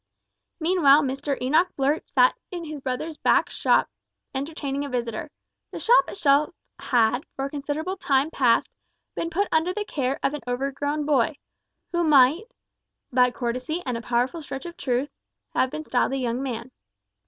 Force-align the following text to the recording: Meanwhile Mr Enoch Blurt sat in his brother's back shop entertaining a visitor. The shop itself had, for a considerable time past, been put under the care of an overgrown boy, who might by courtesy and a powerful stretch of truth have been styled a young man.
Meanwhile 0.59 1.03
Mr 1.03 1.39
Enoch 1.39 1.67
Blurt 1.75 2.09
sat 2.09 2.33
in 2.49 2.63
his 2.63 2.81
brother's 2.81 3.17
back 3.17 3.51
shop 3.51 3.87
entertaining 4.33 4.83
a 4.83 4.89
visitor. 4.89 5.29
The 5.69 5.79
shop 5.79 6.09
itself 6.09 6.55
had, 6.79 7.23
for 7.35 7.45
a 7.45 7.49
considerable 7.51 7.97
time 7.97 8.31
past, 8.31 8.71
been 9.13 9.29
put 9.29 9.47
under 9.51 9.75
the 9.75 9.85
care 9.85 10.19
of 10.23 10.33
an 10.33 10.41
overgrown 10.47 11.05
boy, 11.05 11.35
who 11.91 12.03
might 12.03 12.45
by 13.13 13.29
courtesy 13.29 13.83
and 13.85 13.95
a 13.95 14.01
powerful 14.01 14.41
stretch 14.41 14.65
of 14.65 14.75
truth 14.75 15.11
have 15.53 15.69
been 15.69 15.85
styled 15.85 16.13
a 16.13 16.17
young 16.17 16.41
man. 16.41 16.71